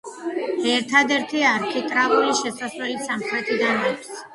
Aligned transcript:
ერთადერთი 0.75 1.45
არქიტრავული 1.51 2.35
შესასვლელი 2.43 3.01
სამხრეთიდან 3.09 3.91
აქვს. 3.95 4.17